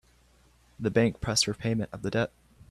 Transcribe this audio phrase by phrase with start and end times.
[0.79, 2.31] The bank pressed for payment of the debt.